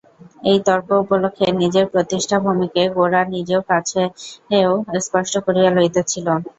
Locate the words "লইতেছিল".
5.71-6.27